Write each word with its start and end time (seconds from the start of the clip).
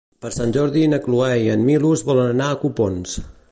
Per 0.25 0.29
Sant 0.35 0.53
Jordi 0.55 0.85
na 0.93 0.99
Cloè 1.03 1.29
i 1.43 1.51
en 1.57 1.67
Milos 1.69 2.05
volen 2.09 2.33
anar 2.35 2.51
a 2.55 2.59
Copons. 2.65 3.17